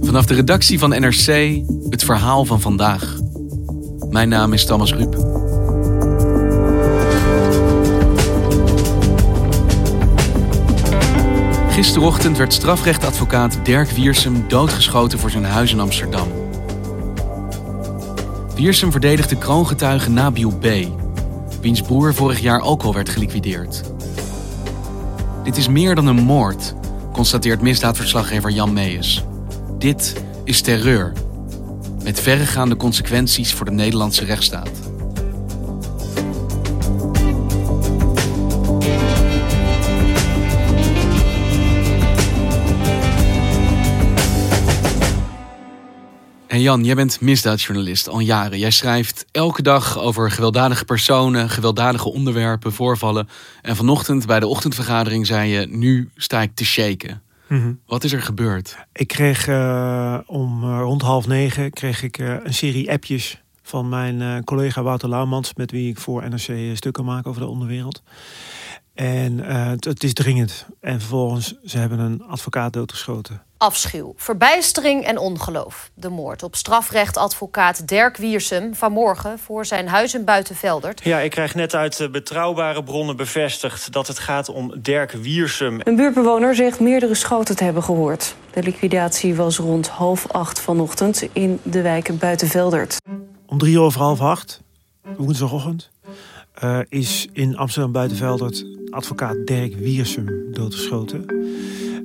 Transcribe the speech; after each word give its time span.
Vanaf 0.00 0.26
de 0.26 0.34
redactie 0.34 0.78
van 0.78 0.90
NRC 0.90 1.60
het 1.90 2.04
verhaal 2.04 2.44
van 2.44 2.60
vandaag. 2.60 3.18
Mijn 4.10 4.28
naam 4.28 4.52
is 4.52 4.66
Thomas 4.66 4.94
Ruip. 4.94 5.14
Gisterochtend 11.68 12.36
werd 12.36 12.52
strafrechtadvocaat 12.52 13.58
Dirk 13.62 13.90
Wiersum 13.90 14.44
doodgeschoten 14.48 15.18
voor 15.18 15.30
zijn 15.30 15.44
huis 15.44 15.72
in 15.72 15.80
Amsterdam. 15.80 16.28
Wiersum 18.54 18.90
verdedigde 18.90 19.38
kroongetuige 19.38 20.10
Nabil 20.10 20.58
B., 20.58 20.66
wiens 21.60 21.80
broer 21.80 22.14
vorig 22.14 22.40
jaar 22.40 22.60
ook 22.60 22.82
al 22.82 22.94
werd 22.94 23.08
geliquideerd. 23.08 23.82
Dit 25.44 25.56
is 25.56 25.68
meer 25.68 25.94
dan 25.94 26.06
een 26.06 26.22
moord, 26.22 26.74
constateert 27.12 27.60
misdaadverslaggever 27.60 28.50
Jan 28.50 28.72
Meijers. 28.72 29.24
Dit 29.78 30.14
is 30.44 30.60
terreur, 30.60 31.12
met 32.02 32.20
verregaande 32.20 32.76
consequenties 32.76 33.52
voor 33.52 33.66
de 33.66 33.72
Nederlandse 33.72 34.24
rechtsstaat. 34.24 34.89
Jan, 46.60 46.84
jij 46.84 46.94
bent 46.94 47.20
misdaadjournalist 47.20 48.08
al 48.08 48.18
jaren. 48.18 48.58
Jij 48.58 48.70
schrijft 48.70 49.26
elke 49.32 49.62
dag 49.62 49.98
over 49.98 50.30
gewelddadige 50.30 50.84
personen, 50.84 51.50
gewelddadige 51.50 52.12
onderwerpen, 52.12 52.72
voorvallen. 52.72 53.28
En 53.62 53.76
vanochtend 53.76 54.26
bij 54.26 54.40
de 54.40 54.46
ochtendvergadering 54.46 55.26
zei 55.26 55.50
je: 55.50 55.66
Nu 55.66 56.10
sta 56.16 56.42
ik 56.42 56.54
te 56.54 56.64
shaken. 56.64 57.22
Mhm. 57.48 57.72
Wat 57.86 58.04
is 58.04 58.12
er 58.12 58.22
gebeurd? 58.22 58.76
Ik 58.92 59.08
kreeg 59.08 59.46
uh, 59.46 60.18
om 60.26 60.64
uh, 60.64 60.78
rond 60.80 61.02
half 61.02 61.26
negen 61.26 61.70
kreeg 61.70 62.02
ik 62.02 62.18
uh, 62.18 62.34
een 62.44 62.54
serie 62.54 62.90
appjes 62.90 63.42
van 63.62 63.88
mijn 63.88 64.44
collega 64.44 64.82
Wouter 64.82 65.08
Laumans, 65.08 65.54
met 65.54 65.70
wie 65.70 65.90
ik 65.90 65.98
voor 65.98 66.28
NRC 66.28 66.76
stukken 66.76 67.04
maak 67.04 67.26
over 67.26 67.40
de 67.40 67.48
onderwereld. 67.48 68.02
En 69.00 69.38
het, 69.38 69.84
het 69.84 70.04
is 70.04 70.12
dringend. 70.12 70.66
En 70.80 71.00
vervolgens, 71.00 71.54
ze 71.64 71.78
hebben 71.78 71.98
een 71.98 72.22
advocaat 72.22 72.72
doodgeschoten. 72.72 73.42
Afschuw, 73.56 74.12
verbijstering 74.16 75.04
en 75.04 75.18
ongeloof. 75.18 75.90
De 75.94 76.08
moord 76.08 76.42
op 76.42 76.56
strafrechtadvocaat 76.56 77.88
Dirk 77.88 78.16
Wiersum 78.16 78.74
vanmorgen 78.74 79.38
voor 79.38 79.66
zijn 79.66 79.88
huis 79.88 80.14
in 80.14 80.24
Buitenveldert. 80.24 81.04
Ja, 81.04 81.18
ik 81.18 81.30
krijg 81.30 81.54
net 81.54 81.74
uit 81.74 82.08
betrouwbare 82.12 82.82
bronnen 82.82 83.16
bevestigd 83.16 83.92
dat 83.92 84.06
het 84.06 84.18
gaat 84.18 84.48
om 84.48 84.74
Dirk 84.82 85.12
Wiersum. 85.12 85.80
Een 85.84 85.96
buurtbewoner 85.96 86.54
zegt 86.54 86.80
meerdere 86.80 87.14
schoten 87.14 87.56
te 87.56 87.64
hebben 87.64 87.82
gehoord. 87.82 88.34
De 88.50 88.62
liquidatie 88.62 89.34
was 89.34 89.58
rond 89.58 89.88
half 89.88 90.32
acht 90.32 90.60
vanochtend 90.60 91.28
in 91.32 91.60
de 91.62 91.82
wijk 91.82 92.18
Buitenveldert. 92.18 92.96
Om 93.46 93.58
drie 93.58 93.80
over 93.80 94.00
half 94.00 94.20
acht, 94.20 94.60
woensdagochtend, 95.16 95.90
uh, 96.64 96.78
is 96.88 97.28
in 97.32 97.56
Amsterdam 97.56 97.92
Buitenveldert 97.92 98.66
advocaat 98.90 99.36
Dirk 99.44 99.74
Wiersum 99.76 100.52
doodgeschoten. 100.52 101.24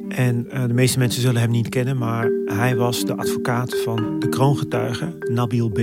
En 0.10 0.46
uh, 0.54 0.68
de 0.68 0.74
meeste 0.74 1.00
mensen 1.00 1.22
zullen 1.22 1.42
hem 1.42 1.52
niet 1.52 1.70
kennen, 1.70 1.98
maar 1.98 2.30
hij 2.46 2.76
was 2.76 3.06
de 3.06 3.16
advocaat 3.16 3.76
van 3.84 4.20
de 4.20 4.30
kroongetuige 4.30 5.18
Nabil 5.32 5.70
B. 5.70 5.80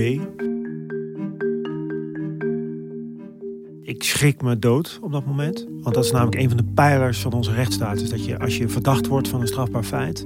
Ik 3.81 4.03
schrik 4.03 4.41
me 4.41 4.59
dood 4.59 4.99
op 5.01 5.11
dat 5.11 5.25
moment. 5.25 5.67
Want 5.81 5.95
dat 5.95 6.05
is 6.05 6.11
namelijk 6.11 6.41
een 6.41 6.47
van 6.47 6.57
de 6.57 6.71
pijlers 6.73 7.19
van 7.19 7.33
onze 7.33 7.53
rechtsstaat. 7.53 8.01
Is 8.01 8.09
dat 8.09 8.25
je 8.25 8.39
als 8.39 8.57
je 8.57 8.69
verdacht 8.69 9.07
wordt 9.07 9.27
van 9.27 9.41
een 9.41 9.47
strafbaar 9.47 9.83
feit, 9.83 10.25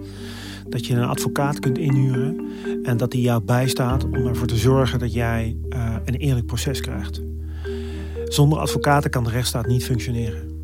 dat 0.70 0.86
je 0.86 0.94
een 0.94 1.04
advocaat 1.04 1.60
kunt 1.60 1.78
inhuren. 1.78 2.46
En 2.84 2.98
dat 2.98 3.12
die 3.12 3.22
jou 3.22 3.44
bijstaat 3.44 4.04
om 4.04 4.28
ervoor 4.28 4.48
te 4.48 4.58
zorgen 4.58 5.00
dat 5.00 5.14
jij 5.14 5.58
uh, 5.70 5.96
een 6.06 6.16
eerlijk 6.16 6.46
proces 6.46 6.82
krijgt. 6.82 7.22
Zonder 8.28 8.60
advocaten 8.60 9.10
kan 9.10 9.24
de 9.24 9.30
rechtsstaat 9.30 9.68
niet 9.68 9.86
functioneren. 9.86 10.62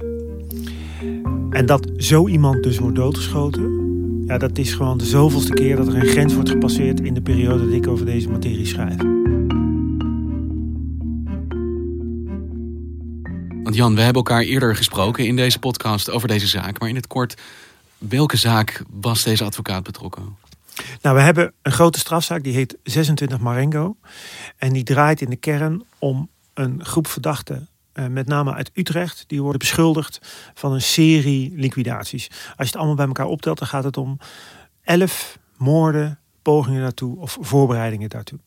En 1.50 1.66
dat 1.66 1.92
zo 1.98 2.28
iemand 2.28 2.64
dus 2.64 2.78
wordt 2.78 2.96
doodgeschoten, 2.96 3.84
ja, 4.28 4.38
dat 4.38 4.58
is 4.58 4.74
gewoon 4.74 4.98
de 4.98 5.06
zoveelste 5.06 5.54
keer 5.54 5.76
dat 5.76 5.88
er 5.88 5.96
een 5.96 6.06
grens 6.06 6.34
wordt 6.34 6.50
gepasseerd 6.50 7.00
in 7.00 7.14
de 7.14 7.22
periode 7.22 7.66
dat 7.66 7.74
ik 7.74 7.88
over 7.88 8.06
deze 8.06 8.30
materie 8.30 8.66
schrijf. 8.66 8.98
Want 13.64 13.76
Jan, 13.76 13.96
we 13.96 14.02
hebben 14.02 14.24
elkaar 14.24 14.42
eerder 14.42 14.76
gesproken 14.76 15.26
in 15.26 15.36
deze 15.36 15.60
podcast 15.60 16.10
over 16.10 16.28
deze 16.28 16.48
zaak. 16.48 16.80
Maar 16.80 16.90
in 16.90 16.96
het 16.96 17.08
kort, 17.08 17.42
welke 17.98 18.38
zaak 18.38 18.84
was 18.90 19.24
deze 19.24 19.44
advocaat 19.44 19.84
betrokken? 19.84 20.38
Nou, 21.02 21.16
we 21.16 21.22
hebben 21.22 21.54
een 21.62 21.72
grote 21.72 22.00
strafzaak, 22.00 22.44
die 22.44 22.54
heet 22.54 22.78
26 22.84 23.40
Marengo. 23.40 23.96
En 24.58 24.74
die 24.74 24.84
draait 24.84 25.22
in 25.22 25.30
de 25.30 25.36
kern 25.36 25.84
om 26.00 26.30
een 26.54 26.86
groep 26.86 27.08
verdachten 27.08 27.68
uh, 27.94 28.08
met 28.08 28.28
name 28.28 28.54
uit 28.54 28.72
Utrecht, 28.74 29.24
die 29.28 29.42
worden 29.42 29.60
beschuldigd 29.60 30.20
van 30.54 30.74
een 30.74 30.82
serie 30.82 31.54
liquidaties. 31.56 32.28
Als 32.30 32.40
je 32.58 32.64
het 32.64 32.76
allemaal 32.76 32.96
bij 32.96 33.08
elkaar 33.08 33.26
optelt, 33.26 33.60
dan 33.60 33.68
gaat 33.68 33.84
het 33.84 33.98
om 33.98 34.18
elf 34.84 35.38
moorden, 35.58 36.20
pogingen 36.42 36.82
daartoe 36.82 37.20
of 37.20 37.38
voorbereidingen 37.42 38.10
daartoe. 38.10 38.40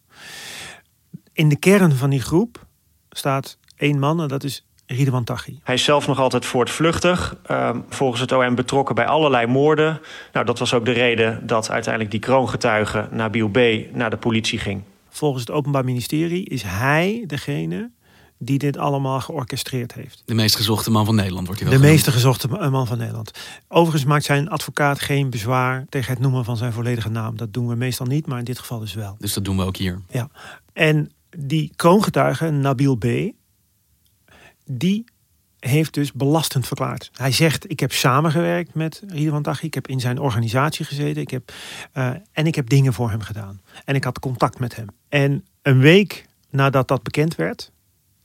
In 1.33 1.49
de 1.49 1.57
kern 1.57 1.93
van 1.93 2.11
die 2.11 2.21
groep 2.21 2.67
staat 3.11 3.59
één 3.77 3.99
man 3.99 4.21
en 4.21 4.29
dat 4.29 4.45
is 4.45 4.67
Ridwan 4.87 5.25
Taghi. 5.25 5.59
Hij 5.63 5.75
is 5.75 5.85
zelf 5.85 6.07
nog 6.07 6.19
altijd 6.19 6.45
voortvluchtig. 6.45 7.37
Uh, 7.51 7.71
volgens 7.89 8.21
het 8.21 8.33
OM 8.33 8.55
betrokken 8.55 8.95
bij 8.95 9.07
allerlei 9.07 9.47
moorden. 9.47 10.01
Nou, 10.33 10.47
dat 10.47 10.59
was 10.59 10.75
ook 10.75 10.85
de 10.85 10.93
reden 10.93 11.47
dat 11.47 11.71
uiteindelijk 11.71 12.13
die 12.13 12.21
kroongetuige 12.21 13.09
Nabil 13.11 13.49
B. 13.49 13.59
naar 13.93 14.11
de 14.11 14.17
politie 14.17 14.59
ging. 14.59 14.83
Volgens 15.17 15.45
het 15.47 15.51
Openbaar 15.51 15.85
Ministerie 15.85 16.45
is 16.45 16.63
hij 16.63 17.25
degene 17.27 17.91
die 18.39 18.59
dit 18.59 18.77
allemaal 18.77 19.21
georchestreerd 19.21 19.95
heeft. 19.95 20.23
De 20.25 20.35
meest 20.35 20.57
gezochte 20.57 20.91
man 20.91 21.05
van 21.05 21.15
Nederland 21.15 21.47
wordt 21.47 21.61
hij 21.61 21.71
wel 21.71 21.81
De 21.81 21.87
meest 21.87 22.09
gezochte 22.09 22.49
man 22.49 22.87
van 22.87 22.99
Nederland. 22.99 23.31
Overigens 23.69 24.05
maakt 24.05 24.25
zijn 24.25 24.49
advocaat 24.49 25.01
geen 25.01 25.31
bezwaar 25.31 25.87
tegen 25.89 26.13
het 26.13 26.23
noemen 26.23 26.45
van 26.45 26.57
zijn 26.57 26.73
volledige 26.73 27.09
naam. 27.09 27.37
Dat 27.37 27.53
doen 27.53 27.69
we 27.69 27.75
meestal 27.75 28.07
niet, 28.07 28.27
maar 28.27 28.39
in 28.39 28.45
dit 28.45 28.59
geval 28.59 28.79
dus 28.79 28.95
wel. 28.95 29.17
Dus 29.19 29.33
dat 29.33 29.45
doen 29.45 29.57
we 29.57 29.63
ook 29.63 29.77
hier. 29.77 30.03
Ja. 30.09 30.29
En 30.73 31.13
die 31.39 31.73
kroongetuige, 31.77 32.51
Nabil 32.51 32.97
B., 32.97 33.07
die 34.65 35.05
heeft 35.67 35.95
dus 35.95 36.13
belastend 36.13 36.67
verklaard. 36.67 37.11
Hij 37.15 37.33
zegt, 37.33 37.71
ik 37.71 37.81
heb 37.81 37.93
samengewerkt 37.93 38.75
met 38.75 39.03
Ridwan 39.07 39.43
Taghi. 39.43 39.67
Ik 39.67 39.75
heb 39.75 39.89
in 39.89 40.01
zijn 40.01 40.19
organisatie 40.19 40.85
gezeten. 40.85 41.23
Ik 41.23 41.31
heb, 41.31 41.53
uh, 41.95 42.11
en 42.33 42.47
ik 42.47 42.55
heb 42.55 42.69
dingen 42.69 42.93
voor 42.93 43.11
hem 43.11 43.21
gedaan. 43.21 43.61
En 43.85 43.95
ik 43.95 44.05
had 44.05 44.19
contact 44.19 44.59
met 44.59 44.77
hem. 44.77 44.87
En 45.09 45.45
een 45.63 45.81
week 45.81 46.27
nadat 46.51 46.89
dat 46.89 47.03
bekend 47.03 47.35
werd 47.35 47.71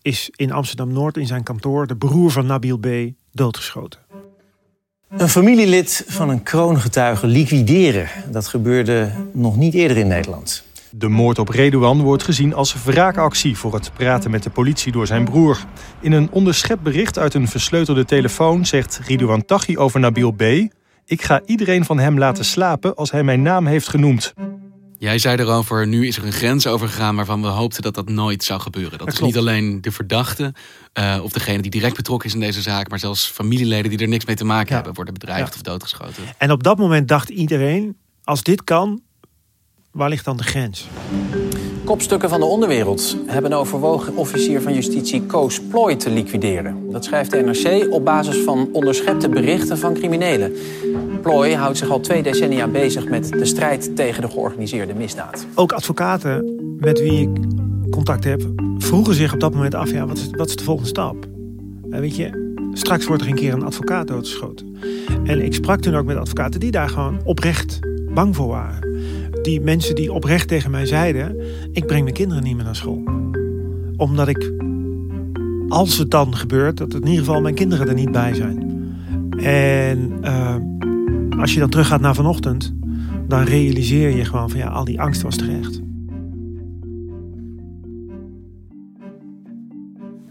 is 0.01 0.29
in 0.35 0.51
Amsterdam-Noord 0.51 1.17
in 1.17 1.27
zijn 1.27 1.43
kantoor 1.43 1.87
de 1.87 1.95
broer 1.95 2.31
van 2.31 2.45
Nabil 2.45 2.77
B. 2.77 2.87
doodgeschoten. 3.31 3.99
Een 5.09 5.29
familielid 5.29 6.05
van 6.07 6.29
een 6.29 6.43
kroongetuige 6.43 7.27
liquideren. 7.27 8.07
Dat 8.31 8.47
gebeurde 8.47 9.11
nog 9.33 9.55
niet 9.55 9.73
eerder 9.73 9.97
in 9.97 10.07
Nederland. 10.07 10.63
De 10.95 11.07
moord 11.09 11.39
op 11.39 11.49
Redouan 11.49 12.01
wordt 12.01 12.23
gezien 12.23 12.53
als 12.53 12.83
wraakactie 12.83 13.57
voor 13.57 13.73
het 13.73 13.91
praten 13.93 14.31
met 14.31 14.43
de 14.43 14.49
politie 14.49 14.91
door 14.91 15.07
zijn 15.07 15.23
broer. 15.25 15.59
In 15.99 16.11
een 16.11 16.31
onderschept 16.31 16.81
bericht 16.81 17.17
uit 17.19 17.33
een 17.33 17.47
versleutelde 17.47 18.05
telefoon 18.05 18.65
zegt 18.65 19.01
Ridouan 19.05 19.45
Taghi 19.45 19.77
over 19.77 19.99
Nabil 19.99 20.31
B. 20.31 20.41
Ik 21.05 21.21
ga 21.21 21.41
iedereen 21.45 21.85
van 21.85 21.99
hem 21.99 22.17
laten 22.17 22.45
slapen 22.45 22.95
als 22.95 23.11
hij 23.11 23.23
mijn 23.23 23.41
naam 23.41 23.65
heeft 23.65 23.87
genoemd. 23.89 24.33
Jij 24.97 25.17
zei 25.19 25.37
erover, 25.37 25.87
nu 25.87 26.07
is 26.07 26.17
er 26.17 26.25
een 26.25 26.31
grens 26.31 26.67
overgegaan 26.67 27.15
waarvan 27.15 27.41
we 27.41 27.47
hoopten 27.47 27.81
dat 27.81 27.95
dat 27.95 28.09
nooit 28.09 28.43
zou 28.43 28.59
gebeuren. 28.61 28.91
Dat, 28.91 28.99
Dat 28.99 29.07
is 29.07 29.17
klopt. 29.17 29.33
niet 29.33 29.41
alleen 29.41 29.81
de 29.81 29.91
verdachte 29.91 30.53
uh, 30.99 31.19
of 31.23 31.31
degene 31.31 31.61
die 31.61 31.71
direct 31.71 31.95
betrokken 31.95 32.27
is 32.27 32.33
in 32.33 32.39
deze 32.39 32.61
zaak, 32.61 32.89
maar 32.89 32.99
zelfs 32.99 33.25
familieleden 33.25 33.89
die 33.91 33.99
er 33.99 34.07
niks 34.07 34.25
mee 34.25 34.35
te 34.35 34.45
maken 34.45 34.67
Ja. 34.69 34.75
hebben, 34.75 34.93
worden 34.93 35.13
bedreigd 35.13 35.49
Ja. 35.49 35.55
of 35.55 35.61
doodgeschoten. 35.61 36.23
En 36.37 36.51
op 36.51 36.63
dat 36.63 36.77
moment 36.77 37.07
dacht 37.07 37.29
iedereen, 37.29 37.97
als 38.23 38.43
dit 38.43 38.63
kan, 38.63 39.01
waar 39.91 40.09
ligt 40.09 40.25
dan 40.25 40.37
de 40.37 40.43
grens? 40.43 40.87
Kopstukken 41.83 42.29
van 42.29 42.39
de 42.39 42.45
onderwereld 42.45 43.17
hebben 43.25 43.53
overwogen 43.53 44.15
officier 44.15 44.61
van 44.61 44.73
justitie 44.73 45.21
Koos 45.21 45.61
Plooi 45.61 45.95
te 45.95 46.09
liquideren. 46.09 46.91
Dat 46.91 47.05
schrijft 47.05 47.31
de 47.31 47.41
NRC 47.41 47.93
op 47.93 48.05
basis 48.05 48.37
van 48.37 48.69
onderschepte 48.71 49.29
berichten 49.29 49.77
van 49.77 49.93
criminelen. 49.93 50.53
Plooi 51.21 51.55
houdt 51.55 51.77
zich 51.77 51.89
al 51.89 51.99
twee 51.99 52.23
decennia 52.23 52.67
bezig 52.67 53.09
met 53.09 53.29
de 53.29 53.45
strijd 53.45 53.95
tegen 53.95 54.21
de 54.21 54.29
georganiseerde 54.29 54.93
misdaad. 54.93 55.45
Ook 55.55 55.71
advocaten 55.71 56.55
met 56.79 56.99
wie 56.99 57.21
ik 57.21 57.29
contact 57.89 58.23
heb, 58.23 58.41
vroegen 58.77 59.13
zich 59.13 59.33
op 59.33 59.39
dat 59.39 59.53
moment 59.53 59.75
af: 59.75 59.91
ja, 59.91 60.05
wat 60.05 60.17
is, 60.17 60.29
wat 60.31 60.49
is 60.49 60.55
de 60.55 60.63
volgende 60.63 60.89
stap? 60.89 61.15
En 61.89 62.01
weet 62.01 62.15
je, 62.15 62.53
straks 62.73 63.05
wordt 63.05 63.21
er 63.21 63.29
een 63.29 63.35
keer 63.35 63.53
een 63.53 63.65
advocaat 63.65 64.07
doodgeschoten. 64.07 64.75
En 65.23 65.45
ik 65.45 65.53
sprak 65.53 65.79
toen 65.79 65.95
ook 65.95 66.05
met 66.05 66.17
advocaten 66.17 66.59
die 66.59 66.71
daar 66.71 66.89
gewoon 66.89 67.19
oprecht 67.23 67.79
bang 68.13 68.35
voor 68.35 68.47
waren 68.47 68.90
die 69.41 69.61
mensen 69.61 69.95
die 69.95 70.13
oprecht 70.13 70.47
tegen 70.47 70.71
mij 70.71 70.85
zeiden: 70.85 71.41
Ik 71.71 71.85
breng 71.85 72.03
mijn 72.03 72.15
kinderen 72.15 72.43
niet 72.43 72.55
meer 72.55 72.65
naar 72.65 72.75
school. 72.75 73.03
Omdat 73.97 74.27
ik, 74.27 74.51
als 75.67 75.97
het 75.97 76.11
dan 76.11 76.35
gebeurt, 76.35 76.77
dat 76.77 76.93
in 76.93 77.07
ieder 77.07 77.25
geval 77.25 77.41
mijn 77.41 77.55
kinderen 77.55 77.87
er 77.87 77.93
niet 77.93 78.11
bij 78.11 78.33
zijn. 78.33 78.69
En 79.37 80.19
uh, 80.23 80.55
als 81.39 81.53
je 81.53 81.59
dan 81.59 81.69
teruggaat 81.69 82.01
naar 82.01 82.15
vanochtend, 82.15 82.73
dan 83.27 83.43
realiseer 83.43 84.15
je 84.15 84.25
gewoon 84.25 84.49
van 84.49 84.59
ja, 84.59 84.67
al 84.67 84.85
die 84.85 85.01
angst 85.01 85.21
was 85.21 85.35
terecht. 85.35 85.79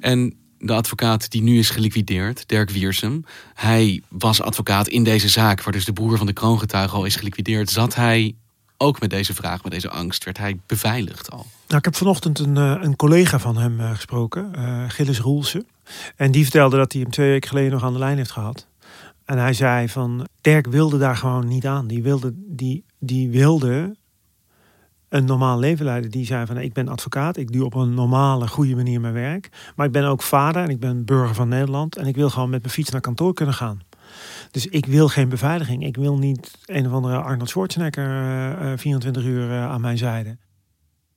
En 0.00 0.34
de 0.58 0.72
advocaat 0.72 1.30
die 1.30 1.42
nu 1.42 1.58
is 1.58 1.70
geliquideerd, 1.70 2.48
Dirk 2.48 2.70
Wiersum. 2.70 3.24
Hij 3.54 4.02
was 4.08 4.42
advocaat 4.42 4.88
in 4.88 5.04
deze 5.04 5.28
zaak, 5.28 5.62
waar 5.62 5.72
dus 5.72 5.84
de 5.84 5.92
broer 5.92 6.16
van 6.16 6.26
de 6.26 6.32
kroongetuige 6.32 6.94
al 6.94 7.04
is 7.04 7.16
geliquideerd. 7.16 7.70
Zat 7.70 7.94
hij 7.94 8.34
ook 8.80 9.00
met 9.00 9.10
deze 9.10 9.34
vraag, 9.34 9.62
met 9.62 9.72
deze 9.72 9.90
angst, 9.90 10.24
werd 10.24 10.38
hij 10.38 10.58
beveiligd 10.66 11.30
al? 11.30 11.46
Nou, 11.66 11.78
ik 11.78 11.84
heb 11.84 11.96
vanochtend 11.96 12.38
een, 12.38 12.56
eh, 12.56 12.76
een 12.80 12.96
collega 12.96 13.38
van 13.38 13.56
hem 13.56 13.80
uh, 13.80 13.90
gesproken, 13.90 14.52
uh, 14.56 14.84
Gilles 14.88 15.18
Roelsen. 15.18 15.66
En 16.16 16.30
die 16.30 16.42
vertelde 16.42 16.76
dat 16.76 16.92
hij 16.92 17.02
hem 17.02 17.10
twee 17.10 17.28
weken 17.28 17.48
geleden 17.48 17.72
nog 17.72 17.84
aan 17.84 17.92
de 17.92 17.98
lijn 17.98 18.16
heeft 18.16 18.30
gehad. 18.30 18.66
En 19.24 19.38
hij 19.38 19.52
zei 19.52 19.88
van, 19.88 20.26
Dirk 20.40 20.66
wilde 20.66 20.98
daar 20.98 21.16
gewoon 21.16 21.48
niet 21.48 21.66
aan. 21.66 21.86
Die 21.86 22.02
wilde, 22.02 22.32
die, 22.34 22.84
die 22.98 23.30
wilde 23.30 23.96
een 25.08 25.24
normaal 25.24 25.58
leven 25.58 25.84
leiden. 25.84 26.10
Die 26.10 26.26
zei 26.26 26.46
van, 26.46 26.58
ik 26.58 26.72
ben 26.72 26.88
advocaat, 26.88 27.36
ik 27.36 27.52
doe 27.52 27.64
op 27.64 27.74
een 27.74 27.94
normale, 27.94 28.48
goede 28.48 28.74
manier 28.74 29.00
mijn 29.00 29.14
werk. 29.14 29.48
Maar 29.76 29.86
ik 29.86 29.92
ben 29.92 30.04
ook 30.04 30.22
vader 30.22 30.62
en 30.62 30.68
ik 30.68 30.80
ben 30.80 31.04
burger 31.04 31.34
van 31.34 31.48
Nederland. 31.48 31.96
En 31.96 32.06
ik 32.06 32.16
wil 32.16 32.30
gewoon 32.30 32.50
met 32.50 32.60
mijn 32.60 32.74
fiets 32.74 32.90
naar 32.90 33.00
kantoor 33.00 33.34
kunnen 33.34 33.54
gaan. 33.54 33.80
Dus 34.50 34.66
ik 34.66 34.86
wil 34.86 35.08
geen 35.08 35.28
beveiliging. 35.28 35.84
Ik 35.84 35.96
wil 35.96 36.18
niet 36.18 36.58
een 36.64 36.86
of 36.86 36.92
andere 36.92 37.16
Arnold 37.16 37.48
Schwarzenegger 37.48 38.72
uh, 38.72 38.78
24 38.78 39.24
uur 39.24 39.48
uh, 39.48 39.70
aan 39.70 39.80
mijn 39.80 39.98
zijde. 39.98 40.36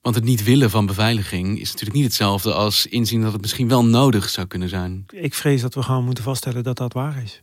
Want 0.01 0.15
het 0.15 0.24
niet 0.24 0.44
willen 0.44 0.69
van 0.69 0.85
beveiliging 0.85 1.59
is 1.59 1.71
natuurlijk 1.71 1.95
niet 1.95 2.06
hetzelfde 2.06 2.53
als 2.53 2.85
inzien 2.85 3.21
dat 3.21 3.31
het 3.31 3.41
misschien 3.41 3.68
wel 3.68 3.85
nodig 3.85 4.30
zou 4.30 4.47
kunnen 4.47 4.69
zijn. 4.69 5.06
Ik 5.09 5.33
vrees 5.33 5.62
dat 5.62 5.74
we 5.74 5.81
gewoon 5.81 6.06
moeten 6.06 6.24
vaststellen 6.24 6.63
dat 6.63 6.77
dat 6.77 6.94
waar 6.94 7.24
is. 7.24 7.41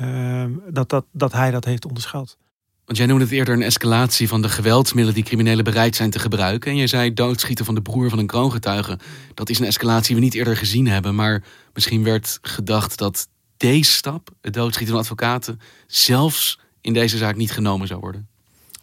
Uh, 0.00 0.44
dat, 0.68 0.88
dat, 0.88 1.04
dat 1.12 1.32
hij 1.32 1.50
dat 1.50 1.64
heeft 1.64 1.86
onderschat. 1.86 2.36
Want 2.84 3.02
jij 3.02 3.06
noemde 3.06 3.24
het 3.24 3.32
eerder 3.32 3.54
een 3.54 3.62
escalatie 3.62 4.28
van 4.28 4.42
de 4.42 4.48
geweldsmiddelen 4.48 5.14
die 5.14 5.24
criminelen 5.24 5.64
bereid 5.64 5.96
zijn 5.96 6.10
te 6.10 6.18
gebruiken. 6.18 6.70
En 6.70 6.76
je 6.76 6.86
zei 6.86 7.14
doodschieten 7.14 7.64
van 7.64 7.74
de 7.74 7.82
broer 7.82 8.08
van 8.08 8.18
een 8.18 8.26
kroongetuige. 8.26 8.98
Dat 9.34 9.48
is 9.48 9.58
een 9.58 9.66
escalatie 9.66 10.06
die 10.06 10.16
we 10.16 10.22
niet 10.22 10.34
eerder 10.34 10.56
gezien 10.56 10.86
hebben. 10.86 11.14
Maar 11.14 11.42
misschien 11.72 12.04
werd 12.04 12.38
gedacht 12.42 12.98
dat 12.98 13.28
deze 13.60 13.92
stap, 13.92 14.30
het 14.40 14.54
doodschieten 14.54 14.94
van 14.94 15.02
advocaten, 15.02 15.60
zelfs 15.86 16.60
in 16.80 16.92
deze 16.92 17.16
zaak 17.16 17.36
niet 17.36 17.52
genomen 17.52 17.86
zou 17.86 18.00
worden. 18.00 18.28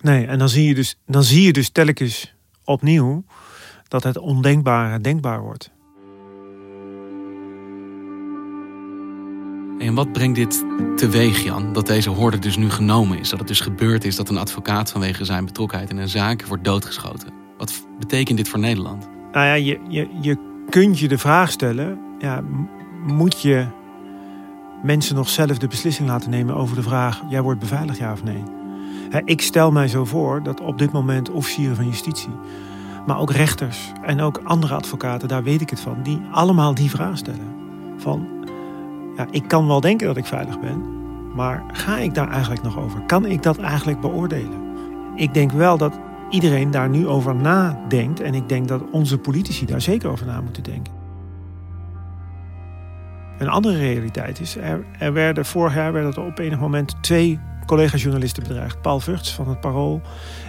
Nee, 0.02 0.26
en 0.26 0.40
dan 0.40 0.50
zie 0.50 0.68
je 0.68 0.76
dus, 0.76 0.98
dan 1.06 1.24
zie 1.24 1.42
je 1.42 1.54
dus 1.54 1.70
telkens 1.70 2.34
opnieuw 2.64 3.24
dat 3.88 4.04
het 4.04 4.18
ondenkbare 4.18 5.00
denkbaar 5.00 5.42
wordt. 5.42 5.72
En 9.80 9.94
wat 9.94 10.12
brengt 10.12 10.36
dit 10.36 10.66
teweeg, 10.96 11.44
Jan? 11.44 11.74
Dat 11.74 11.88
deze 11.88 12.10
horde 12.10 12.40
dus 12.40 12.58
nu 12.58 12.70
genomen 12.70 13.20
is. 13.20 13.30
Dat 13.30 13.40
het 13.40 13.48
dus 13.48 13.60
gebeurd 13.60 14.04
is 14.04 14.16
dat 14.16 14.30
een 14.30 14.38
advocaat 14.38 14.92
vanwege 14.92 15.26
zijn 15.26 15.46
betrokkenheid 15.46 15.90
in 15.90 15.98
een 15.98 16.10
zaak 16.10 16.46
wordt 16.46 16.64
doodgeschoten. 16.64 17.34
Wat 17.58 17.86
betekent 18.00 18.38
dit 18.38 18.50
voor 18.50 18.60
Nederland? 18.60 19.08
Nou 19.32 19.46
ja, 19.46 19.54
je, 19.54 19.80
je, 19.90 20.08
je 20.22 20.64
kunt 20.70 21.00
je 21.00 21.08
de 21.08 21.18
vraag 21.18 21.52
stellen: 21.52 22.00
ja, 22.20 22.44
moet 23.06 23.42
je 23.42 23.68
mensen 24.82 25.16
nog 25.16 25.30
zelf 25.30 25.58
de 25.58 25.68
beslissing 25.68 26.08
laten 26.08 26.30
nemen 26.30 26.56
over 26.56 26.76
de 26.76 26.82
vraag: 26.82 27.24
jij 27.30 27.42
wordt 27.42 27.60
beveiligd, 27.60 27.98
ja 27.98 28.12
of 28.12 28.24
nee? 28.24 28.44
Ik 29.26 29.42
stel 29.42 29.72
mij 29.72 29.88
zo 29.88 30.06
voor 30.06 30.44
dat 30.44 30.62
op 30.62 30.78
dit 30.78 30.92
moment 30.92 31.30
officieren 31.30 31.76
van 31.76 31.86
justitie, 31.86 32.34
maar 33.06 33.20
ook 33.20 33.32
rechters 33.32 33.92
en 34.04 34.22
ook 34.22 34.42
andere 34.44 34.74
advocaten, 34.74 35.28
daar 35.28 35.44
weet 35.44 35.62
ik 35.62 35.70
het 35.70 35.80
van, 35.80 35.98
die 36.04 36.22
allemaal 36.32 36.74
die 36.74 36.90
vraag 36.90 37.18
stellen. 37.18 37.56
Van, 37.98 38.28
ja, 39.18 39.28
ik 39.32 39.48
kan 39.48 39.68
wel 39.68 39.82
denken 39.82 40.08
dat 40.08 40.18
ik 40.18 40.26
veilig 40.26 40.60
ben, 40.60 40.84
maar 41.36 41.64
ga 41.72 41.98
ik 41.98 42.14
daar 42.14 42.30
eigenlijk 42.30 42.64
nog 42.64 42.78
over? 42.78 43.02
Kan 43.02 43.26
ik 43.26 43.44
dat 43.44 43.58
eigenlijk 43.58 44.02
beoordelen? 44.02 44.66
Ik 45.16 45.34
denk 45.34 45.52
wel 45.52 45.78
dat 45.78 46.00
iedereen 46.30 46.72
daar 46.72 46.90
nu 46.90 47.08
over 47.08 47.36
nadenkt 47.36 48.20
en 48.20 48.34
ik 48.34 48.50
denk 48.50 48.68
dat 48.68 48.82
onze 48.92 49.18
politici 49.18 49.66
daar 49.66 49.82
zeker 49.82 50.10
over 50.10 50.26
na 50.26 50.42
moeten 50.42 50.64
denken. 50.64 50.97
Een 53.38 53.50
andere 53.50 53.78
realiteit 53.78 54.40
is, 54.40 54.56
er, 54.56 54.86
er 55.00 55.14
werden 55.14 55.46
vorig 55.46 55.76
jaar 55.76 55.94
werden 55.94 56.14
er 56.14 56.26
op 56.26 56.40
enig 56.40 56.60
moment 56.60 57.04
twee 57.04 57.40
collega-journalisten 57.66 58.44
bedreigd. 58.44 58.82
Paul 58.82 59.00
Vugts 59.00 59.34
van 59.34 59.48
het 59.48 59.60
Parool 59.60 60.02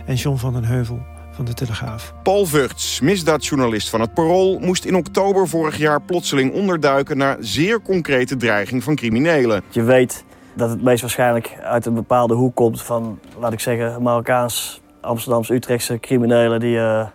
en 0.06 0.14
John 0.14 0.36
van 0.36 0.52
den 0.52 0.64
Heuvel 0.64 1.00
van 1.30 1.44
de 1.44 1.54
Telegraaf. 1.54 2.14
Paul 2.22 2.46
Vugts, 2.46 3.00
misdaadjournalist 3.00 3.90
van 3.90 4.00
het 4.00 4.14
Parool, 4.14 4.58
moest 4.58 4.84
in 4.84 4.96
oktober 4.96 5.48
vorig 5.48 5.76
jaar 5.76 6.02
plotseling 6.02 6.52
onderduiken 6.52 7.16
naar 7.16 7.36
zeer 7.40 7.82
concrete 7.82 8.36
dreiging 8.36 8.82
van 8.82 8.94
criminelen. 8.94 9.62
Je 9.68 9.82
weet 9.82 10.24
dat 10.54 10.70
het 10.70 10.82
meest 10.82 11.00
waarschijnlijk 11.00 11.58
uit 11.62 11.86
een 11.86 11.94
bepaalde 11.94 12.34
hoek 12.34 12.54
komt 12.54 12.82
van, 12.82 13.18
laat 13.38 13.52
ik 13.52 13.60
zeggen, 13.60 14.02
Marokkaans, 14.02 14.80
Amsterdamse, 15.00 15.54
Utrechtse 15.54 15.98
criminelen 16.00 16.60
die. 16.60 16.76
Uh, 16.76 17.06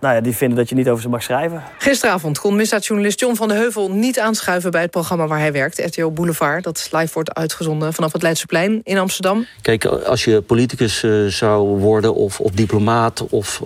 nou 0.00 0.14
ja, 0.14 0.20
die 0.20 0.36
vinden 0.36 0.58
dat 0.58 0.68
je 0.68 0.74
niet 0.74 0.88
over 0.88 1.02
ze 1.02 1.08
mag 1.08 1.22
schrijven. 1.22 1.62
Gisteravond 1.78 2.38
kon 2.38 2.56
misdaadjournalist 2.56 3.20
John 3.20 3.34
van 3.34 3.48
de 3.48 3.54
Heuvel 3.54 3.90
niet 3.90 4.20
aanschuiven 4.20 4.70
bij 4.70 4.80
het 4.80 4.90
programma 4.90 5.26
waar 5.26 5.38
hij 5.38 5.52
werkt, 5.52 5.78
RTO 5.78 6.10
Boulevard. 6.10 6.64
Dat 6.64 6.88
live 6.92 7.12
wordt 7.12 7.34
uitgezonden 7.34 7.92
vanaf 7.92 8.12
het 8.12 8.22
Leidseplein 8.22 8.80
in 8.82 8.98
Amsterdam. 8.98 9.46
Kijk, 9.62 9.84
als 9.84 10.24
je 10.24 10.40
politicus 10.40 11.02
uh, 11.02 11.26
zou 11.26 11.78
worden 11.78 12.14
of, 12.14 12.40
of 12.40 12.50
diplomaat, 12.50 13.26
of, 13.28 13.60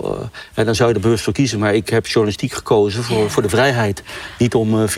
uh, 0.54 0.64
dan 0.64 0.74
zou 0.74 0.88
je 0.88 0.94
er 0.94 1.00
bewust 1.00 1.24
voor 1.24 1.32
kiezen. 1.32 1.58
Maar 1.58 1.74
ik 1.74 1.88
heb 1.88 2.06
journalistiek 2.06 2.52
gekozen 2.52 3.02
voor, 3.02 3.30
voor 3.30 3.42
de 3.42 3.48
vrijheid. 3.48 4.02
Niet 4.38 4.54
om 4.54 4.74
uh, 4.74 4.88
24-7 4.88 4.92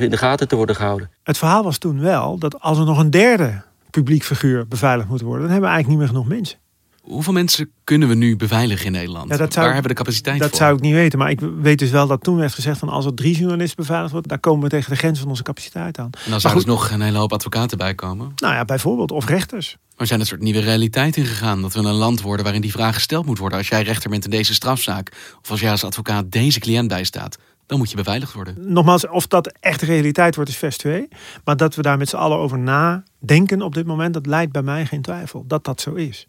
in 0.00 0.10
de 0.10 0.16
gaten 0.16 0.48
te 0.48 0.56
worden 0.56 0.76
gehouden. 0.76 1.10
Het 1.22 1.38
verhaal 1.38 1.62
was 1.62 1.78
toen 1.78 2.00
wel 2.00 2.38
dat 2.38 2.60
als 2.60 2.78
er 2.78 2.84
nog 2.84 2.98
een 2.98 3.10
derde 3.10 3.62
publiek 3.90 4.24
figuur 4.24 4.68
beveiligd 4.68 5.08
moet 5.08 5.20
worden, 5.20 5.42
dan 5.42 5.50
hebben 5.50 5.68
we 5.68 5.74
eigenlijk 5.74 5.88
niet 5.88 5.98
meer 5.98 6.20
genoeg 6.22 6.38
mensen. 6.38 6.58
Hoeveel 7.04 7.32
mensen 7.32 7.70
kunnen 7.84 8.08
we 8.08 8.14
nu 8.14 8.36
beveiligen 8.36 8.86
in 8.86 8.92
Nederland? 8.92 9.28
Ja, 9.28 9.36
Waar 9.36 9.64
hebben 9.64 9.82
we 9.82 9.88
de 9.88 9.94
capaciteit 9.94 10.38
dat 10.40 10.48
voor? 10.48 10.58
zou 10.58 10.76
ik 10.76 10.80
niet 10.80 10.92
weten. 10.92 11.18
Maar 11.18 11.30
ik 11.30 11.40
weet 11.40 11.78
dus 11.78 11.90
wel 11.90 12.06
dat 12.06 12.22
toen 12.22 12.36
werd 12.36 12.54
gezegd 12.54 12.78
van 12.78 12.88
als 12.88 13.04
er 13.04 13.14
drie 13.14 13.36
journalisten 13.36 13.76
beveiligd 13.76 14.12
worden, 14.12 14.30
dan 14.30 14.40
komen 14.40 14.62
we 14.62 14.68
tegen 14.68 14.90
de 14.90 14.96
grens 14.96 15.18
van 15.18 15.28
onze 15.28 15.42
capaciteit 15.42 15.98
aan. 15.98 16.10
En 16.24 16.30
dan 16.30 16.40
zouden 16.40 16.62
er 16.62 16.68
nog 16.68 16.90
een 16.90 17.00
hele 17.00 17.18
hoop 17.18 17.32
advocaten 17.32 17.78
bij 17.78 17.94
komen. 17.94 18.32
Nou 18.36 18.54
ja, 18.54 18.64
bijvoorbeeld. 18.64 19.10
Of 19.10 19.26
rechters. 19.28 19.76
Maar 19.96 20.06
zijn 20.06 20.20
een 20.20 20.26
soort 20.26 20.40
nieuwe 20.40 20.60
realiteit 20.60 21.16
ingegaan? 21.16 21.62
Dat 21.62 21.72
we 21.72 21.78
een 21.78 21.92
land 21.92 22.20
worden 22.20 22.44
waarin 22.44 22.62
die 22.62 22.72
vraag 22.72 22.94
gesteld 22.94 23.26
moet 23.26 23.38
worden. 23.38 23.58
Als 23.58 23.68
jij 23.68 23.82
rechter 23.82 24.10
bent 24.10 24.24
in 24.24 24.30
deze 24.30 24.54
strafzaak, 24.54 25.12
of 25.42 25.50
als 25.50 25.60
jij 25.60 25.70
als 25.70 25.84
advocaat 25.84 26.32
deze 26.32 26.60
cliënt 26.60 26.88
bijstaat, 26.88 27.38
dan 27.66 27.78
moet 27.78 27.90
je 27.90 27.96
beveiligd 27.96 28.32
worden. 28.32 28.72
Nogmaals, 28.72 29.08
of 29.08 29.26
dat 29.26 29.52
echt 29.60 29.82
realiteit 29.82 30.34
wordt 30.34 30.50
is 30.50 30.56
vers 30.56 30.76
2. 30.76 31.08
Maar 31.44 31.56
dat 31.56 31.74
we 31.74 31.82
daar 31.82 31.98
met 31.98 32.08
z'n 32.08 32.16
allen 32.16 32.38
over 32.38 32.58
nadenken 32.58 33.62
op 33.62 33.74
dit 33.74 33.86
moment, 33.86 34.14
dat 34.14 34.26
leidt 34.26 34.52
bij 34.52 34.62
mij 34.62 34.86
geen 34.86 35.02
twijfel 35.02 35.44
dat 35.46 35.64
dat 35.64 35.80
zo 35.80 35.94
is. 35.94 36.26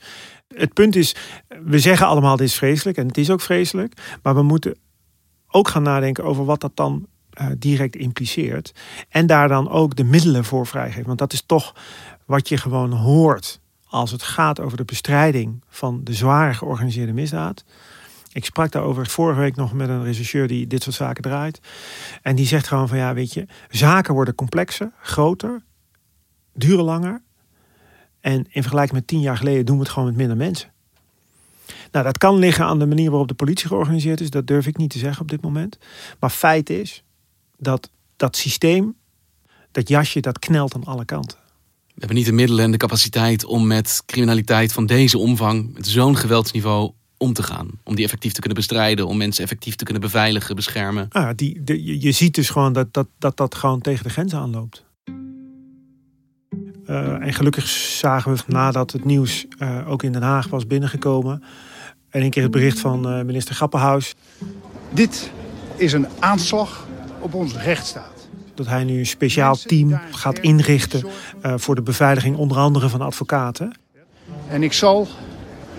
Het 0.48 0.74
punt 0.74 0.96
is, 0.96 1.16
we 1.64 1.80
zeggen 1.80 2.08
allemaal 2.08 2.38
dit 2.38 2.48
is 2.48 2.56
vreselijk 2.56 2.98
en 2.98 3.08
het 3.08 3.18
is 3.18 3.30
ook 3.30 3.42
vreselijk. 3.42 4.18
Maar 4.22 4.36
we 4.36 4.44
moeten 4.44 4.78
ook 5.48 5.68
gaan 5.68 5.84
nadenken 5.84 6.24
over 6.24 6.46
wat 6.46 6.62
dat 6.62 6.75
dan 6.75 7.08
uh, 7.42 7.48
direct 7.58 7.96
impliceert. 7.96 8.72
En 9.10 9.28
daar 9.28 9.48
dan 9.48 9.70
ook 9.70 9.96
de 9.96 10.04
middelen 10.04 10.46
voor 10.46 10.68
vrijgeven. 10.68 11.06
Want 11.06 11.20
dat 11.20 11.34
is 11.34 11.44
toch 11.46 11.75
wat 12.25 12.50
je 12.50 12.58
gewoon 12.58 12.92
hoort 12.92 13.60
als 13.86 14.12
het 14.12 14.24
gaat 14.24 14.60
over 14.60 14.78
de 14.78 14.86
bestrijding 14.86 15.64
van 15.70 16.04
de 16.04 16.14
zware 16.14 16.54
georganiseerde 16.54 17.14
misdaad. 17.14 17.64
Ik 18.32 18.46
sprak 18.46 18.72
daarover 18.72 19.08
vorige 19.08 19.40
week 19.40 19.56
nog 19.56 19.74
met 19.74 19.90
een 19.90 20.04
regisseur 20.04 20.48
die 20.48 20.68
dit 20.68 20.84
soort 20.84 20.96
zaken 20.96 21.24
draait. 21.24 21.60
En 22.22 22.36
die 22.36 22.46
zegt 22.46 22.68
gewoon 22.68 22.88
van 22.88 22.98
ja, 22.98 23.14
weet 23.14 23.34
je, 23.34 23.48
zaken 23.70 24.14
worden 24.14 24.36
complexer, 24.36 24.92
groter, 25.02 25.64
duren 26.54 26.84
langer. 26.84 27.22
En 28.25 28.46
in 28.50 28.62
vergelijking 28.62 29.00
met 29.00 29.08
tien 29.08 29.20
jaar 29.20 29.38
geleden 29.38 29.65
doen 29.65 29.75
we 29.75 29.84
het 29.84 29.91
gewoon 29.91 30.08
met 30.08 30.17
minder 30.17 30.38
mensen. 30.38 30.72
Nou, 31.91 32.05
dat 32.05 32.17
kan 32.17 32.38
liggen 32.38 32.65
aan 32.65 32.79
de 32.79 32.86
manier 32.86 33.10
waarop 33.10 33.27
de 33.27 33.34
politie 33.34 33.67
georganiseerd 33.67 34.22
is. 34.22 34.29
Dat 34.29 34.48
durf 34.48 34.67
ik 34.67 34.77
niet 34.77 34.89
te 34.89 34.98
zeggen 34.98 35.22
op 35.22 35.29
dit 35.29 35.41
moment. 35.41 35.77
Maar 36.20 36.29
feit 36.29 36.70
is 36.70 37.03
dat 37.58 37.89
dat 38.15 38.36
systeem, 38.36 38.96
dat 39.72 39.88
jasje, 39.88 40.20
dat 40.20 40.39
knelt 40.39 40.75
aan 40.75 40.84
alle 40.84 41.05
kanten. 41.05 41.38
We 41.88 41.94
hebben 41.96 42.17
niet 42.17 42.25
de 42.25 42.32
middelen 42.32 42.65
en 42.65 42.72
de 42.72 42.77
capaciteit 42.77 43.46
om 43.46 43.67
met 43.67 44.03
criminaliteit 44.05 44.74
van 44.74 44.86
deze 44.86 45.17
omvang, 45.17 45.74
met 45.74 45.88
zo'n 45.88 46.17
geweldsniveau, 46.17 46.91
om 47.17 47.34
te 47.34 47.44
gaan? 47.44 47.70
Om 47.84 47.96
die 47.96 48.05
effectief 48.05 48.32
te 48.32 48.39
kunnen 48.39 48.58
bestrijden, 48.58 49.08
om 49.08 49.17
mensen 49.17 49.44
effectief 49.44 49.75
te 49.75 49.84
kunnen 49.84 50.01
beveiligen, 50.01 50.55
beschermen? 50.55 51.08
Ja, 51.10 51.34
die, 51.34 51.63
de, 51.63 52.00
je 52.01 52.12
ziet 52.12 52.36
dus 52.36 52.50
gewoon 52.50 52.74
dat 52.74 52.94
dat, 52.94 53.08
dat 53.17 53.38
dat 53.38 53.55
gewoon 53.55 53.82
tegen 53.82 54.03
de 54.03 54.10
grens 54.10 54.34
aanloopt. 54.34 54.86
Uh, 56.89 57.25
en 57.25 57.34
gelukkig 57.34 57.68
zagen 57.68 58.34
we 58.34 58.39
nadat 58.48 58.92
het 58.92 59.06
nieuws 59.06 59.46
uh, 59.60 59.89
ook 59.89 60.04
in 60.04 60.12
Den 60.12 60.22
Haag 60.22 60.48
was 60.48 60.68
binnengekomen. 60.68 61.44
En 62.10 62.22
een 62.22 62.30
keer 62.30 62.44
het 62.44 62.51
bericht 62.51 62.80
van 62.80 63.18
uh, 63.18 63.24
minister 63.24 63.56
Grappenhuis. 63.56 64.15
Dit 64.89 65.32
is 65.75 65.94
een 65.94 66.08
aanslag 66.20 66.88
op 67.20 67.34
onze 67.34 67.60
rechtsstaat. 67.60 68.27
Dat 68.54 68.68
hij 68.68 68.84
nu 68.84 69.00
een 69.00 69.06
speciaal 69.06 69.56
team 69.56 70.00
gaat 70.12 70.39
inrichten 70.39 71.06
voor 71.42 71.75
de 71.75 71.82
beveiliging 71.82 72.38
onder 72.38 72.58
andere 72.58 72.89
van 72.89 73.01
advocaten. 73.01 73.74
En 74.50 74.63
ik 74.63 74.74
zal, 74.74 75.08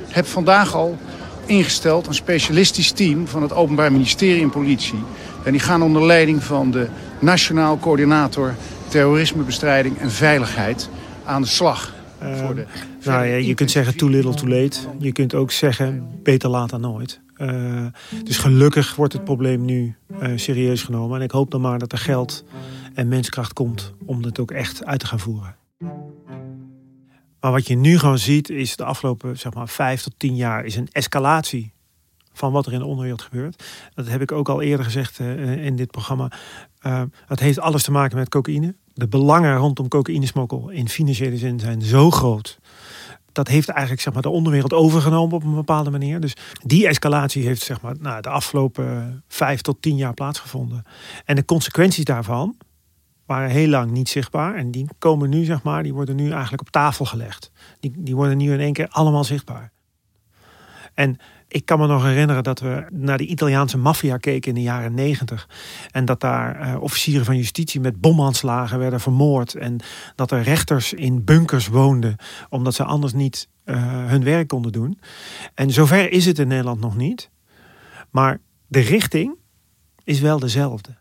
heb 0.08 0.26
vandaag 0.26 0.74
al 0.74 0.98
ingesteld 1.46 2.06
een 2.06 2.14
specialistisch 2.14 2.92
team 2.92 3.26
van 3.26 3.42
het 3.42 3.52
Openbaar 3.52 3.92
Ministerie 3.92 4.42
en 4.42 4.50
Politie. 4.50 5.02
En 5.44 5.52
die 5.52 5.60
gaan 5.60 5.82
onder 5.82 6.06
leiding 6.06 6.42
van 6.42 6.70
de 6.70 6.88
Nationaal 7.18 7.78
Coördinator 7.78 8.54
Terrorismebestrijding 8.88 9.98
en 9.98 10.10
Veiligheid 10.10 10.88
aan 11.26 11.42
de 11.42 11.48
slag. 11.48 11.94
Uh, 12.22 12.48
de 12.48 12.66
nou 13.04 13.26
ja, 13.26 13.34
je 13.34 13.54
kunt 13.54 13.70
zeggen 13.70 13.96
too 13.96 14.08
little 14.08 14.34
too 14.34 14.48
late. 14.48 14.78
Je 14.98 15.12
kunt 15.12 15.34
ook 15.34 15.50
zeggen 15.50 16.08
beter 16.22 16.48
laat 16.48 16.70
dan 16.70 16.80
nooit. 16.80 17.20
Uh, 17.36 17.86
dus 18.24 18.38
gelukkig 18.38 18.94
wordt 18.94 19.12
het 19.12 19.24
probleem 19.24 19.64
nu 19.64 19.96
uh, 20.22 20.32
serieus 20.36 20.82
genomen. 20.82 21.18
En 21.18 21.24
ik 21.24 21.30
hoop 21.30 21.50
dan 21.50 21.60
maar 21.60 21.78
dat 21.78 21.92
er 21.92 21.98
geld 21.98 22.44
en 22.94 23.08
menskracht 23.08 23.52
komt 23.52 23.92
om 24.04 24.22
het 24.22 24.38
ook 24.38 24.50
echt 24.50 24.84
uit 24.84 25.00
te 25.00 25.06
gaan 25.06 25.20
voeren. 25.20 25.56
Maar 27.40 27.52
wat 27.52 27.66
je 27.66 27.76
nu 27.76 27.98
gewoon 27.98 28.18
ziet 28.18 28.50
is 28.50 28.76
de 28.76 28.84
afgelopen 28.84 29.38
zeg 29.38 29.54
maar, 29.54 29.68
vijf 29.68 30.02
tot 30.02 30.14
tien 30.16 30.36
jaar 30.36 30.64
is 30.64 30.76
een 30.76 30.88
escalatie 30.92 31.72
van 32.32 32.52
wat 32.52 32.66
er 32.66 32.72
in 32.72 32.78
de 32.78 32.84
onderwereld 32.84 33.22
gebeurt. 33.22 33.64
Dat 33.94 34.08
heb 34.08 34.20
ik 34.20 34.32
ook 34.32 34.48
al 34.48 34.62
eerder 34.62 34.84
gezegd 34.84 35.18
uh, 35.18 35.64
in 35.64 35.76
dit 35.76 35.90
programma. 35.90 36.30
Het 37.26 37.40
heeft 37.40 37.60
alles 37.60 37.82
te 37.82 37.90
maken 37.90 38.16
met 38.16 38.28
cocaïne. 38.28 38.74
De 38.98 39.08
belangen 39.08 39.56
rondom 39.56 39.88
cocaïnesmokkel 39.88 40.70
in 40.70 40.88
financiële 40.88 41.36
zin 41.36 41.60
zijn 41.60 41.82
zo 41.82 42.10
groot. 42.10 42.58
Dat 43.32 43.48
heeft 43.48 43.68
eigenlijk 43.68 44.00
zeg 44.00 44.12
maar, 44.12 44.22
de 44.22 44.28
onderwereld 44.28 44.72
overgenomen 44.72 45.36
op 45.36 45.44
een 45.44 45.54
bepaalde 45.54 45.90
manier. 45.90 46.20
Dus 46.20 46.36
die 46.62 46.86
escalatie 46.86 47.46
heeft 47.46 47.62
zeg 47.62 47.80
maar, 47.80 47.94
nou, 48.00 48.22
de 48.22 48.28
afgelopen 48.28 49.22
vijf 49.28 49.60
tot 49.60 49.82
tien 49.82 49.96
jaar 49.96 50.14
plaatsgevonden. 50.14 50.82
En 51.24 51.36
de 51.36 51.44
consequenties 51.44 52.04
daarvan 52.04 52.56
waren 53.26 53.50
heel 53.50 53.68
lang 53.68 53.90
niet 53.90 54.08
zichtbaar. 54.08 54.54
En 54.54 54.70
die 54.70 54.86
komen 54.98 55.30
nu, 55.30 55.44
zeg 55.44 55.62
maar, 55.62 55.82
die 55.82 55.94
worden 55.94 56.16
nu 56.16 56.30
eigenlijk 56.30 56.62
op 56.62 56.70
tafel 56.70 57.04
gelegd. 57.04 57.50
Die, 57.80 57.92
die 57.96 58.16
worden 58.16 58.36
nu 58.36 58.52
in 58.52 58.60
één 58.60 58.72
keer 58.72 58.88
allemaal 58.88 59.24
zichtbaar. 59.24 59.72
En 60.96 61.16
ik 61.48 61.64
kan 61.64 61.78
me 61.78 61.86
nog 61.86 62.02
herinneren 62.02 62.42
dat 62.42 62.60
we 62.60 62.86
naar 62.90 63.18
de 63.18 63.26
Italiaanse 63.26 63.78
maffia 63.78 64.16
keken 64.16 64.48
in 64.48 64.54
de 64.54 64.62
jaren 64.62 64.94
negentig. 64.94 65.48
En 65.90 66.04
dat 66.04 66.20
daar 66.20 66.68
uh, 66.68 66.82
officieren 66.82 67.24
van 67.24 67.36
justitie 67.36 67.80
met 67.80 68.00
bomaanslagen 68.00 68.78
werden 68.78 69.00
vermoord. 69.00 69.54
En 69.54 69.80
dat 70.14 70.30
er 70.30 70.42
rechters 70.42 70.92
in 70.92 71.24
bunkers 71.24 71.66
woonden, 71.66 72.16
omdat 72.48 72.74
ze 72.74 72.84
anders 72.84 73.12
niet 73.12 73.48
uh, 73.64 73.76
hun 74.06 74.24
werk 74.24 74.48
konden 74.48 74.72
doen. 74.72 75.00
En 75.54 75.70
zover 75.70 76.12
is 76.12 76.26
het 76.26 76.38
in 76.38 76.48
Nederland 76.48 76.80
nog 76.80 76.96
niet. 76.96 77.30
Maar 78.10 78.40
de 78.66 78.80
richting 78.80 79.36
is 80.04 80.20
wel 80.20 80.38
dezelfde. 80.38 80.96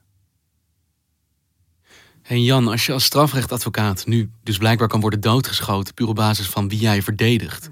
En 2.21 2.43
Jan, 2.43 2.67
als 2.67 2.85
je 2.85 2.93
als 2.93 3.03
strafrechtadvocaat 3.03 4.05
nu 4.05 4.29
dus 4.43 4.57
blijkbaar 4.57 4.87
kan 4.87 4.99
worden 5.01 5.21
doodgeschoten 5.21 5.93
puur 5.93 6.07
op 6.07 6.15
basis 6.15 6.49
van 6.49 6.69
wie 6.69 6.79
jij 6.79 7.01
verdedigt. 7.01 7.69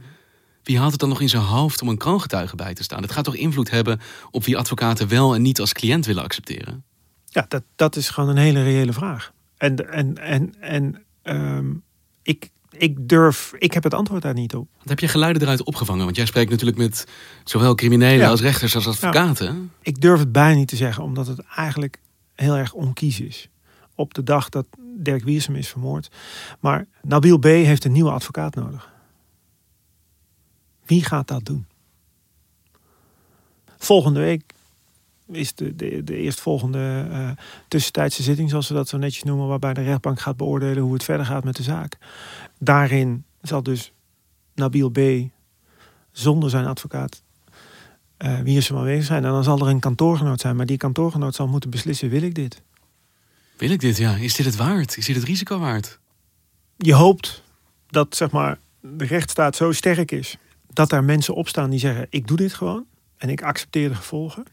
Wie 0.63 0.77
haalt 0.79 0.91
het 0.91 0.99
dan 0.99 1.09
nog 1.09 1.21
in 1.21 1.29
zijn 1.29 1.43
hoofd 1.43 1.81
om 1.81 1.87
een 1.87 1.97
kroongetuige 1.97 2.55
bij 2.55 2.73
te 2.73 2.83
staan? 2.83 3.01
Het 3.01 3.11
gaat 3.11 3.23
toch 3.23 3.35
invloed 3.35 3.69
hebben 3.69 3.99
op 4.31 4.45
wie 4.45 4.57
advocaten 4.57 5.07
wel 5.07 5.35
en 5.35 5.41
niet 5.41 5.59
als 5.59 5.73
cliënt 5.73 6.05
willen 6.05 6.23
accepteren? 6.23 6.83
Ja, 7.25 7.45
dat, 7.47 7.63
dat 7.75 7.95
is 7.95 8.09
gewoon 8.09 8.29
een 8.29 8.37
hele 8.37 8.63
reële 8.63 8.93
vraag. 8.93 9.33
En, 9.57 9.91
en, 9.91 10.17
en, 10.17 10.55
en 10.59 11.03
um, 11.23 11.83
ik, 12.21 12.49
ik 12.71 13.09
durf, 13.09 13.53
ik 13.57 13.73
heb 13.73 13.83
het 13.83 13.93
antwoord 13.93 14.21
daar 14.21 14.33
niet 14.33 14.55
op. 14.55 14.67
Want 14.75 14.89
heb 14.89 14.99
je 14.99 15.07
geluiden 15.07 15.41
eruit 15.41 15.63
opgevangen? 15.63 16.03
Want 16.03 16.15
jij 16.15 16.25
spreekt 16.25 16.49
natuurlijk 16.49 16.77
met 16.77 17.07
zowel 17.43 17.75
criminelen 17.75 18.17
ja. 18.17 18.29
als 18.29 18.41
rechters 18.41 18.75
als 18.75 18.87
advocaten. 18.87 19.71
Ik 19.81 20.01
durf 20.01 20.19
het 20.19 20.31
bijna 20.31 20.57
niet 20.57 20.67
te 20.67 20.75
zeggen, 20.75 21.03
omdat 21.03 21.27
het 21.27 21.39
eigenlijk 21.55 21.99
heel 22.35 22.55
erg 22.55 22.73
onkies 22.73 23.19
is. 23.19 23.49
Op 23.95 24.13
de 24.13 24.23
dag 24.23 24.49
dat 24.49 24.65
Dirk 24.97 25.23
Wiersum 25.23 25.55
is 25.55 25.67
vermoord. 25.67 26.11
Maar 26.59 26.87
Nabil 27.01 27.37
B. 27.37 27.43
heeft 27.43 27.85
een 27.85 27.91
nieuwe 27.91 28.11
advocaat 28.11 28.55
nodig. 28.55 28.92
Wie 30.93 31.03
gaat 31.03 31.27
dat 31.27 31.45
doen? 31.45 31.65
Volgende 33.77 34.19
week 34.19 34.43
is 35.27 35.55
de, 35.55 35.75
de, 35.75 36.03
de 36.03 36.15
eerstvolgende 36.15 37.07
uh, 37.09 37.31
tussentijdse 37.67 38.23
zitting, 38.23 38.49
zoals 38.49 38.67
we 38.67 38.73
dat 38.73 38.87
zo 38.87 38.97
netjes 38.97 39.23
noemen, 39.23 39.47
waarbij 39.47 39.73
de 39.73 39.83
rechtbank 39.83 40.19
gaat 40.19 40.37
beoordelen 40.37 40.83
hoe 40.83 40.93
het 40.93 41.03
verder 41.03 41.25
gaat 41.25 41.43
met 41.43 41.55
de 41.55 41.63
zaak. 41.63 41.97
Daarin 42.59 43.25
zal 43.41 43.63
dus 43.63 43.91
Nabil 44.55 44.89
B. 44.89 44.99
zonder 46.11 46.49
zijn 46.49 46.65
advocaat 46.65 47.23
uh, 48.17 48.39
wie 48.39 48.57
is 48.57 48.69
er 48.69 48.77
aanwezig 48.77 49.05
zijn. 49.05 49.25
En 49.25 49.31
dan 49.31 49.43
zal 49.43 49.59
er 49.59 49.67
een 49.67 49.79
kantoorgenoot 49.79 50.41
zijn, 50.41 50.55
maar 50.55 50.65
die 50.65 50.77
kantoorgenoot 50.77 51.35
zal 51.35 51.47
moeten 51.47 51.69
beslissen: 51.69 52.09
wil 52.09 52.21
ik 52.21 52.35
dit? 52.35 52.61
Wil 53.57 53.69
ik 53.69 53.79
dit, 53.79 53.97
ja? 53.97 54.15
Is 54.15 54.35
dit 54.35 54.45
het 54.45 54.55
waard? 54.55 54.97
Is 54.97 55.05
dit 55.05 55.15
het 55.15 55.25
risico 55.25 55.59
waard? 55.59 55.99
Je 56.77 56.93
hoopt 56.93 57.43
dat 57.89 58.15
zeg 58.15 58.31
maar, 58.31 58.59
de 58.79 59.05
rechtsstaat 59.05 59.55
zo 59.55 59.71
sterk 59.71 60.11
is 60.11 60.37
dat 60.73 60.91
er 60.91 61.03
mensen 61.03 61.35
opstaan 61.35 61.69
die 61.69 61.79
zeggen: 61.79 62.07
Ik 62.09 62.27
doe 62.27 62.37
dit 62.37 62.53
gewoon 62.53 62.85
en 63.17 63.29
ik 63.29 63.43
accepteer 63.43 63.89
de 63.89 63.95
gevolgen. 63.95 64.43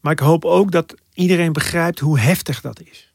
Maar 0.00 0.12
ik 0.12 0.18
hoop 0.18 0.44
ook 0.44 0.70
dat 0.70 0.94
iedereen 1.14 1.52
begrijpt 1.52 1.98
hoe 1.98 2.18
heftig 2.18 2.60
dat 2.60 2.80
is. 2.80 3.14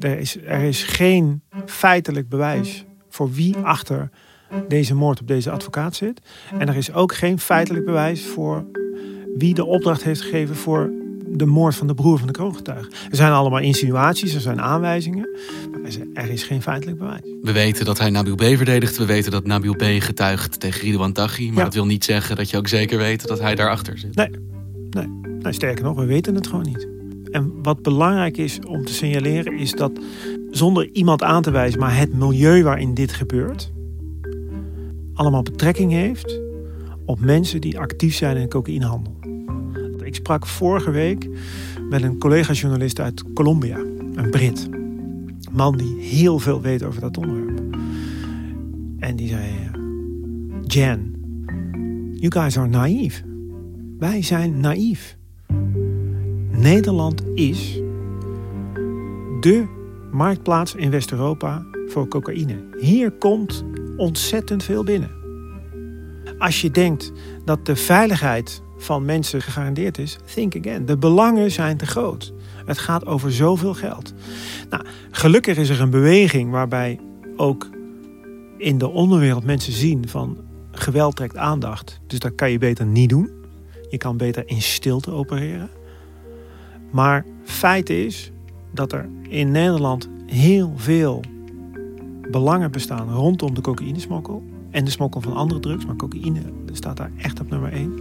Er, 0.00 0.18
is 0.18 0.36
er 0.36 0.62
is 0.62 0.82
geen 0.82 1.42
feitelijk 1.66 2.28
bewijs 2.28 2.84
voor 3.08 3.32
wie 3.32 3.56
achter 3.56 4.10
deze 4.68 4.94
moord 4.94 5.20
op 5.20 5.26
deze 5.26 5.50
advocaat 5.50 5.94
zit. 5.94 6.20
En 6.58 6.68
er 6.68 6.76
is 6.76 6.92
ook 6.92 7.14
geen 7.14 7.38
feitelijk 7.38 7.84
bewijs 7.84 8.26
voor 8.26 8.64
wie 9.36 9.54
de 9.54 9.64
opdracht 9.64 10.02
heeft 10.02 10.20
gegeven 10.20 10.56
voor 10.56 10.95
de 11.36 11.46
moord 11.46 11.74
van 11.74 11.86
de 11.86 11.94
broer 11.94 12.18
van 12.18 12.26
de 12.26 12.32
kroongetuige. 12.32 12.88
Er 13.10 13.16
zijn 13.16 13.32
allemaal 13.32 13.60
insinuaties, 13.60 14.34
er 14.34 14.40
zijn 14.40 14.60
aanwijzingen. 14.60 15.28
Maar 15.70 15.90
er 16.24 16.30
is 16.30 16.42
geen 16.42 16.62
feitelijk 16.62 16.98
bewijs. 16.98 17.20
We 17.42 17.52
weten 17.52 17.84
dat 17.84 17.98
hij 17.98 18.10
Nabil 18.10 18.34
B. 18.34 18.42
verdedigt. 18.42 18.96
We 18.96 19.04
weten 19.04 19.30
dat 19.30 19.46
Nabil 19.46 19.74
B. 19.74 19.82
getuigt 19.82 20.60
tegen 20.60 20.80
Ridouan 20.80 21.12
Taghi. 21.12 21.48
Maar 21.48 21.58
ja. 21.58 21.64
dat 21.64 21.74
wil 21.74 21.86
niet 21.86 22.04
zeggen 22.04 22.36
dat 22.36 22.50
je 22.50 22.56
ook 22.56 22.68
zeker 22.68 22.98
weet 22.98 23.26
dat 23.26 23.40
hij 23.40 23.54
daarachter 23.54 23.98
zit. 23.98 24.14
Nee, 24.14 24.30
nee. 24.90 25.06
nee 25.40 25.52
sterker 25.52 25.84
nog, 25.84 25.96
we 25.96 26.04
weten 26.04 26.34
het 26.34 26.46
gewoon 26.46 26.64
niet. 26.64 26.88
En 27.30 27.52
wat 27.62 27.82
belangrijk 27.82 28.36
is 28.36 28.58
om 28.66 28.84
te 28.84 28.92
signaleren 28.92 29.58
is 29.58 29.72
dat 29.72 29.92
zonder 30.50 30.88
iemand 30.92 31.22
aan 31.22 31.42
te 31.42 31.50
wijzen, 31.50 31.80
maar 31.80 31.96
het 31.96 32.14
milieu 32.14 32.62
waarin 32.62 32.94
dit 32.94 33.12
gebeurt, 33.12 33.72
allemaal 35.14 35.42
betrekking 35.42 35.92
heeft 35.92 36.40
op 37.04 37.20
mensen 37.20 37.60
die 37.60 37.78
actief 37.78 38.14
zijn 38.14 38.36
in 38.36 38.48
cocaïnehandel. 38.48 39.16
Sprak 40.16 40.46
vorige 40.46 40.90
week 40.90 41.28
met 41.88 42.02
een 42.02 42.18
collega-journalist 42.18 43.00
uit 43.00 43.32
Colombia, 43.32 43.76
een 44.14 44.30
Brit. 44.30 44.68
Man 45.52 45.76
die 45.76 46.00
heel 46.00 46.38
veel 46.38 46.60
weet 46.60 46.82
over 46.82 47.00
dat 47.00 47.16
onderwerp. 47.16 47.60
En 48.98 49.16
die 49.16 49.28
zei: 49.28 49.52
Jan, 50.62 51.14
you 52.12 52.32
guys 52.32 52.58
are 52.58 52.68
naïef. 52.68 53.22
Wij 53.98 54.22
zijn 54.22 54.60
naïef. 54.60 55.16
Nederland 56.50 57.22
is 57.34 57.80
de 59.40 59.64
marktplaats 60.12 60.74
in 60.74 60.90
West-Europa 60.90 61.66
voor 61.86 62.08
cocaïne. 62.08 62.64
Hier 62.80 63.10
komt 63.12 63.64
ontzettend 63.96 64.64
veel 64.64 64.84
binnen. 64.84 65.10
Als 66.38 66.60
je 66.60 66.70
denkt 66.70 67.12
dat 67.44 67.66
de 67.66 67.76
veiligheid 67.76 68.64
van 68.78 69.04
mensen 69.04 69.42
gegarandeerd 69.42 69.98
is, 69.98 70.18
think 70.34 70.56
again. 70.56 70.86
De 70.86 70.96
belangen 70.96 71.50
zijn 71.50 71.76
te 71.76 71.86
groot. 71.86 72.32
Het 72.66 72.78
gaat 72.78 73.06
over 73.06 73.32
zoveel 73.32 73.74
geld. 73.74 74.12
Nou, 74.70 74.84
gelukkig 75.10 75.56
is 75.56 75.68
er 75.68 75.80
een 75.80 75.90
beweging 75.90 76.50
waarbij 76.50 77.00
ook 77.36 77.68
in 78.58 78.78
de 78.78 78.88
onderwereld 78.88 79.44
mensen 79.44 79.72
zien 79.72 80.08
van 80.08 80.36
geweld 80.70 81.16
trekt 81.16 81.36
aandacht. 81.36 82.00
Dus 82.06 82.18
dat 82.18 82.34
kan 82.34 82.50
je 82.50 82.58
beter 82.58 82.86
niet 82.86 83.08
doen. 83.08 83.30
Je 83.90 83.96
kan 83.96 84.16
beter 84.16 84.42
in 84.46 84.62
stilte 84.62 85.10
opereren. 85.10 85.70
Maar 86.90 87.24
feit 87.44 87.90
is 87.90 88.32
dat 88.74 88.92
er 88.92 89.08
in 89.28 89.50
Nederland 89.50 90.08
heel 90.26 90.72
veel 90.76 91.22
belangen 92.30 92.70
bestaan 92.70 93.10
rondom 93.10 93.54
de 93.54 93.60
cocaïnesmokkel. 93.60 94.42
En 94.70 94.84
de 94.84 94.90
smokkel 94.90 95.20
van 95.20 95.32
andere 95.32 95.60
drugs, 95.60 95.86
maar 95.86 95.96
cocaïne 95.96 96.40
staat 96.72 96.96
daar 96.96 97.10
echt 97.16 97.40
op 97.40 97.50
nummer 97.50 97.72
1. 97.72 97.94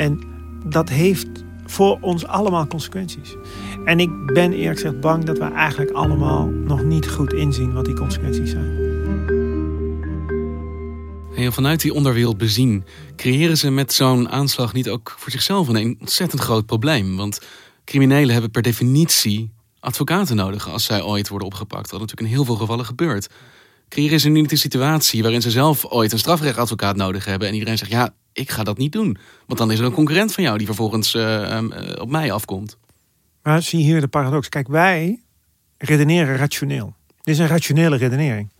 En 0.00 0.20
dat 0.64 0.88
heeft 0.88 1.28
voor 1.66 1.98
ons 2.00 2.26
allemaal 2.26 2.66
consequenties. 2.66 3.34
En 3.84 4.00
ik 4.00 4.26
ben 4.26 4.52
eerlijk 4.52 4.80
gezegd 4.80 5.00
bang 5.00 5.24
dat 5.24 5.38
we 5.38 5.44
eigenlijk 5.44 5.90
allemaal 5.90 6.46
nog 6.46 6.82
niet 6.82 7.08
goed 7.08 7.32
inzien 7.32 7.72
wat 7.72 7.84
die 7.84 7.94
consequenties 7.94 8.50
zijn. 8.50 8.78
En 11.36 11.52
vanuit 11.52 11.80
die 11.80 11.94
onderwereld 11.94 12.38
bezien, 12.38 12.84
creëren 13.16 13.56
ze 13.56 13.70
met 13.70 13.92
zo'n 13.92 14.28
aanslag 14.28 14.72
niet 14.72 14.88
ook 14.88 15.14
voor 15.18 15.30
zichzelf 15.30 15.68
een 15.68 15.96
ontzettend 16.00 16.40
groot 16.40 16.66
probleem? 16.66 17.16
Want 17.16 17.40
criminelen 17.84 18.32
hebben 18.32 18.50
per 18.50 18.62
definitie 18.62 19.52
advocaten 19.80 20.36
nodig 20.36 20.68
als 20.68 20.84
zij 20.84 21.02
ooit 21.02 21.28
worden 21.28 21.48
opgepakt. 21.48 21.90
Wat 21.90 22.00
natuurlijk 22.00 22.28
in 22.28 22.34
heel 22.34 22.44
veel 22.44 22.56
gevallen 22.56 22.84
gebeurt. 22.84 23.28
Creëren 23.88 24.20
ze 24.20 24.28
nu 24.28 24.40
niet 24.40 24.52
een 24.52 24.58
situatie 24.58 25.22
waarin 25.22 25.42
ze 25.42 25.50
zelf 25.50 25.86
ooit 25.86 26.12
een 26.12 26.18
strafrechtadvocaat 26.18 26.96
nodig 26.96 27.24
hebben 27.24 27.48
en 27.48 27.54
iedereen 27.54 27.78
zegt: 27.78 27.90
ja, 27.90 28.14
ik 28.32 28.50
ga 28.50 28.62
dat 28.62 28.78
niet 28.78 28.92
doen. 28.92 29.16
Want 29.46 29.58
dan 29.58 29.70
is 29.70 29.78
er 29.78 29.84
een 29.84 29.92
concurrent 29.92 30.32
van 30.32 30.44
jou 30.44 30.58
die 30.58 30.66
vervolgens 30.66 31.14
uh, 31.14 31.22
uh, 31.22 31.68
op 32.00 32.10
mij 32.10 32.32
afkomt. 32.32 32.76
Maar 33.42 33.62
zie 33.62 33.82
hier 33.82 34.00
de 34.00 34.08
paradox. 34.08 34.48
Kijk, 34.48 34.68
wij 34.68 35.20
redeneren 35.78 36.36
rationeel. 36.36 36.94
Dit 37.22 37.34
is 37.34 37.40
een 37.40 37.46
rationele 37.46 37.96
redenering. 37.96 38.50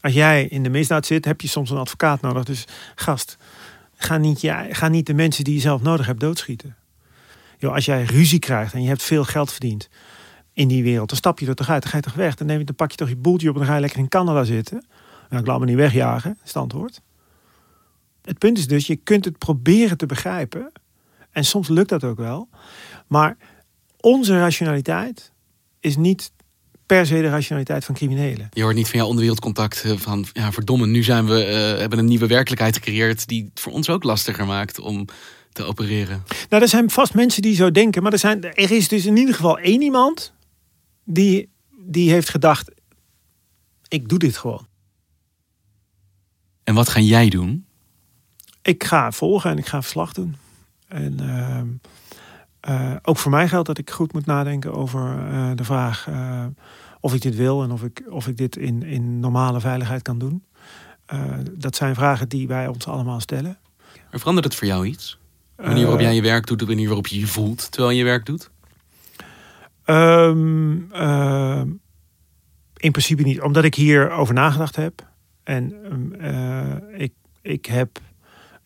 Als 0.00 0.12
jij 0.12 0.44
in 0.44 0.62
de 0.62 0.68
misdaad 0.68 1.06
zit, 1.06 1.24
heb 1.24 1.40
je 1.40 1.48
soms 1.48 1.70
een 1.70 1.76
advocaat 1.76 2.20
nodig. 2.20 2.44
Dus 2.44 2.64
gast, 2.94 3.36
ga 3.96 4.16
niet, 4.16 4.52
ga 4.70 4.88
niet 4.88 5.06
de 5.06 5.14
mensen 5.14 5.44
die 5.44 5.54
je 5.54 5.60
zelf 5.60 5.82
nodig 5.82 6.06
hebt 6.06 6.20
doodschieten. 6.20 6.76
Als 7.60 7.84
jij 7.84 8.02
ruzie 8.02 8.38
krijgt 8.38 8.74
en 8.74 8.82
je 8.82 8.88
hebt 8.88 9.02
veel 9.02 9.24
geld 9.24 9.50
verdiend 9.50 9.88
in 10.52 10.68
die 10.68 10.82
wereld, 10.82 11.08
dan 11.08 11.18
stap 11.18 11.38
je 11.38 11.46
er 11.46 11.54
toch 11.54 11.70
uit. 11.70 11.82
Dan 11.82 11.90
ga 11.90 11.96
je 11.96 12.02
toch 12.02 12.14
weg. 12.14 12.34
Dan, 12.34 12.46
neem 12.46 12.58
je, 12.58 12.64
dan 12.64 12.74
pak 12.74 12.90
je 12.90 12.96
toch 12.96 13.08
je 13.08 13.16
boeltje 13.16 13.48
op 13.48 13.54
en 13.54 13.60
dan 13.60 13.68
ga 13.68 13.74
je 13.74 13.80
lekker 13.80 13.98
in 13.98 14.08
Canada 14.08 14.44
zitten. 14.44 14.86
Nou, 15.28 15.42
ik 15.42 15.48
laat 15.48 15.58
me 15.58 15.64
niet 15.64 15.76
wegjagen. 15.76 16.38
Het 16.42 16.98
punt 18.34 18.58
is 18.58 18.66
dus, 18.66 18.86
je 18.86 18.96
kunt 18.96 19.24
het 19.24 19.38
proberen 19.38 19.96
te 19.96 20.06
begrijpen. 20.06 20.72
En 21.30 21.44
soms 21.44 21.68
lukt 21.68 21.88
dat 21.88 22.04
ook 22.04 22.18
wel. 22.18 22.48
Maar 23.06 23.36
onze 24.00 24.38
rationaliteit 24.38 25.32
is 25.80 25.96
niet 25.96 26.32
per 26.86 27.06
se 27.06 27.14
de 27.14 27.28
rationaliteit 27.28 27.84
van 27.84 27.94
criminelen. 27.94 28.48
Je 28.52 28.62
hoort 28.62 28.74
niet 28.74 28.88
van 28.88 28.98
jouw 28.98 29.08
onderwereldcontact 29.08 29.84
van... 29.96 30.26
ja, 30.32 30.52
verdomme, 30.52 30.86
nu 30.86 31.02
zijn 31.02 31.26
we, 31.26 31.46
uh, 31.46 31.80
hebben 31.80 31.98
een 31.98 32.04
nieuwe 32.04 32.26
werkelijkheid 32.26 32.74
gecreëerd... 32.74 33.28
die 33.28 33.44
het 33.44 33.60
voor 33.60 33.72
ons 33.72 33.88
ook 33.88 34.02
lastiger 34.02 34.46
maakt 34.46 34.78
om 34.78 35.04
te 35.52 35.64
opereren. 35.64 36.22
Nou, 36.48 36.62
er 36.62 36.68
zijn 36.68 36.90
vast 36.90 37.14
mensen 37.14 37.42
die 37.42 37.54
zo 37.54 37.70
denken. 37.70 38.02
Maar 38.02 38.12
er, 38.12 38.18
zijn, 38.18 38.44
er 38.44 38.70
is 38.70 38.88
dus 38.88 39.06
in 39.06 39.16
ieder 39.16 39.34
geval 39.34 39.58
één 39.58 39.82
iemand... 39.82 40.32
die, 41.04 41.48
die 41.78 42.10
heeft 42.10 42.28
gedacht... 42.28 42.70
ik 43.88 44.08
doe 44.08 44.18
dit 44.18 44.36
gewoon. 44.36 44.66
En 46.64 46.74
wat 46.74 46.88
ga 46.88 47.00
jij 47.00 47.28
doen? 47.28 47.66
Ik 48.68 48.84
ga 48.84 49.12
volgen 49.12 49.50
en 49.50 49.58
ik 49.58 49.66
ga 49.66 49.82
verslag 49.82 50.12
doen. 50.12 50.36
En... 50.88 51.16
Uh, 51.20 51.60
uh, 52.68 52.96
ook 53.02 53.16
voor 53.16 53.30
mij 53.30 53.48
geldt 53.48 53.66
dat 53.66 53.78
ik 53.78 53.90
goed 53.90 54.12
moet 54.12 54.26
nadenken 54.26 54.74
over 54.74 55.00
uh, 55.00 55.50
de 55.54 55.64
vraag 55.64 56.06
uh, 56.08 56.44
of 57.00 57.14
ik 57.14 57.22
dit 57.22 57.36
wil 57.36 57.62
en 57.62 57.70
of 57.70 57.82
ik, 57.82 58.02
of 58.08 58.26
ik 58.26 58.36
dit 58.36 58.56
in, 58.56 58.82
in 58.82 59.20
normale 59.20 59.60
veiligheid 59.60 60.02
kan 60.02 60.18
doen. 60.18 60.44
dat 61.52 61.76
zijn 61.76 61.94
vragen 61.94 62.28
die 62.28 62.48
wij 62.48 62.66
ons 62.66 62.86
allemaal 62.86 63.20
stellen. 63.20 63.58
Maar 64.10 64.18
verandert 64.18 64.46
het 64.46 64.54
voor 64.54 64.66
jou 64.66 64.86
iets? 64.86 65.18
De 65.56 65.62
manier 65.62 65.82
waarop 65.82 66.00
jij 66.00 66.14
je 66.14 66.22
werk 66.22 66.46
doet, 66.46 66.58
de 66.58 66.66
manier 66.66 66.86
waarop 66.86 67.06
je 67.06 67.18
je 67.18 67.26
voelt 67.26 67.70
terwijl 67.70 67.96
je 67.96 68.04
werk 68.04 68.26
doet? 68.26 68.50
Um, 69.84 70.92
in 72.76 72.90
principe 72.90 73.22
niet, 73.22 73.40
omdat 73.40 73.64
ik 73.64 73.74
hier 73.74 74.10
over 74.10 74.34
nagedacht 74.34 74.76
heb. 74.76 75.06
En 75.42 75.72
um, 75.92 76.14
ik, 76.94 77.12
ik 77.42 77.66
heb 77.66 78.00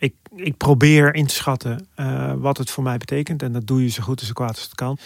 ik, 0.02 0.14
ik 0.34 0.56
probeer 0.56 1.14
in 1.14 1.26
te 1.26 1.34
schatten 1.34 1.88
uh, 1.96 2.32
wat 2.36 2.58
het 2.58 2.70
voor 2.70 2.82
mij 2.82 2.98
betekent. 2.98 3.42
En 3.42 3.52
dat 3.52 3.66
doe 3.66 3.82
je 3.82 3.88
zo 3.88 4.02
goed 4.02 4.20
en 4.20 4.26
zo 4.26 4.32
kwaad 4.32 4.48
als 4.48 4.62
het 4.62 4.74
kan. 4.74 4.98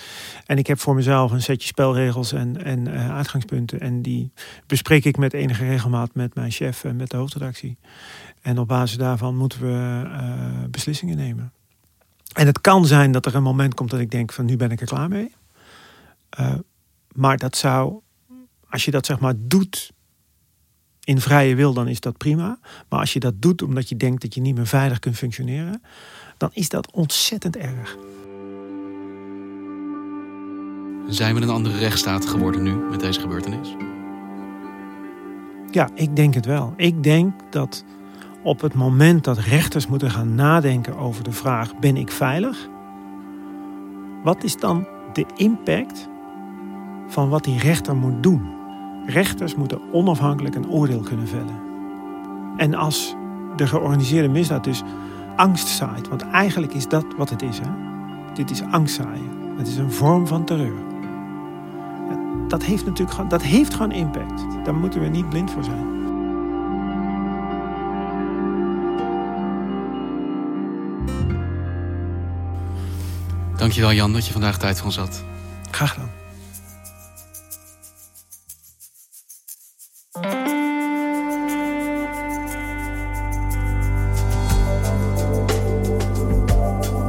En 0.47 0.59
ik 0.59 0.67
heb 0.67 0.81
voor 0.81 0.95
mezelf 0.95 1.31
een 1.31 1.43
setje 1.43 1.67
spelregels 1.67 2.33
en, 2.33 2.65
en 2.65 2.88
uh, 2.88 3.15
uitgangspunten. 3.15 3.81
En 3.81 4.03
die 4.03 4.33
bespreek 4.67 5.05
ik 5.05 5.17
met 5.17 5.33
enige 5.33 5.65
regelmaat 5.65 6.15
met 6.15 6.35
mijn 6.35 6.50
chef 6.50 6.85
en 6.85 6.97
met 6.97 7.11
de 7.11 7.17
hoofdredactie. 7.17 7.76
En 8.43 8.59
op 8.59 8.69
basis 8.69 8.97
daarvan 8.97 9.37
moeten 9.37 9.61
we 9.61 10.03
uh, 10.05 10.65
beslissingen 10.71 11.17
nemen. 11.17 11.53
En 12.33 12.47
het 12.47 12.61
kan 12.61 12.87
zijn 12.87 13.12
dat 13.12 13.26
er 13.26 13.35
een 13.35 13.43
moment 13.43 13.75
komt 13.75 13.91
dat 13.91 14.00
ik 14.00 14.11
denk 14.11 14.33
van 14.33 14.45
nu 14.45 14.57
ben 14.57 14.71
ik 14.71 14.81
er 14.81 14.87
klaar 14.87 15.09
mee. 15.09 15.35
maar 17.12 17.37
dat 17.37 17.57
zou, 17.57 18.00
als 18.69 18.85
je 18.85 18.91
dat 18.91 19.07
zeg 19.07 19.19
maar 19.19 19.35
doet 19.37 19.93
in 21.07 21.21
vrije 21.21 21.55
wil, 21.55 21.73
dan 21.73 21.89
is 21.89 22.01
dat 22.01 22.17
prima. 22.17 22.59
Maar 22.89 23.01
als 23.01 23.13
je 23.13 23.21
dat 23.21 23.43
doet 23.43 23.63
omdat 23.63 23.89
je 23.89 23.97
denkt 23.97 24.23
dat 24.23 24.35
je 24.35 24.41
niet 24.41 24.55
meer 24.55 24.67
veilig 24.67 24.99
kunt 24.99 25.17
functioneren, 25.17 25.83
dan 26.37 26.51
is 26.53 26.69
dat 26.69 26.92
ontzettend 26.92 27.57
erg. 27.57 27.97
Zijn 31.09 31.35
we 31.35 31.40
een 31.40 31.49
andere 31.49 31.79
rechtsstaat 31.79 32.27
geworden 32.27 32.62
nu 32.62 32.75
met 32.75 33.01
deze 33.01 33.21
gebeurtenis? 33.21 33.75
Ja, 35.71 35.88
ik 35.95 36.16
denk 36.16 36.35
het 36.35 36.47
wel. 36.47 36.75
Ik 36.77 37.03
denk 37.03 37.33
dat 37.51 37.85
op 38.42 38.61
het 38.61 38.75
moment 38.75 39.25
dat 39.25 39.38
rechters 39.38 39.87
moeten 39.87 40.11
gaan 40.11 40.35
nadenken 40.35 40.97
over 40.97 41.25
de 41.25 41.33
vraag: 41.33 41.79
ben 41.79 41.97
ik 41.97 42.11
veilig? 42.11 42.69
Wat 44.23 44.45
is 44.45 44.57
dan 44.57 44.87
de 45.12 45.27
impact 45.37 46.09
van 47.09 47.29
wat 47.29 47.45
die 47.45 47.59
rechter 47.59 47.97
moet 47.97 48.23
doen? 48.23 48.56
Rechters 49.07 49.55
moeten 49.55 49.81
onafhankelijk 49.92 50.55
een 50.55 50.69
oordeel 50.69 51.01
kunnen 51.01 51.29
vellen. 51.29 51.61
En 52.57 52.75
als 52.75 53.14
de 53.57 53.66
georganiseerde 53.66 54.29
misdaad 54.29 54.64
dus 54.64 54.83
angst 55.37 55.66
zaait, 55.66 56.09
want 56.09 56.23
eigenlijk 56.23 56.75
is 56.75 56.88
dat 56.88 57.05
wat 57.16 57.31
het 57.31 57.42
is. 57.42 57.59
Hè? 57.59 57.69
Dit 58.35 58.51
is 58.51 58.62
angstzaaien. 58.62 59.31
Het 59.57 59.69
is 59.69 59.77
een 59.77 59.92
vorm 59.92 60.27
van 60.27 60.45
terreur. 60.45 60.85
Dat 62.49 62.62
heeft 62.62 62.85
natuurlijk 62.85 63.14
gewoon, 63.14 63.31
dat 63.31 63.42
heeft 63.42 63.75
gewoon 63.75 63.92
impact. 63.92 64.64
Daar 64.64 64.75
moeten 64.75 65.01
we 65.01 65.07
niet 65.07 65.29
blind 65.29 65.51
voor 65.51 65.64
zijn. 65.64 65.95
Dankjewel 73.57 73.92
Jan 73.92 74.12
dat 74.12 74.27
je 74.27 74.33
vandaag 74.33 74.59
tijd 74.59 74.77
voor 74.77 74.87
ons 74.87 74.97
had. 74.97 75.25
Graag 75.71 75.92
gedaan. 75.92 76.26